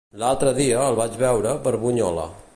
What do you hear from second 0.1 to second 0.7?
L'altre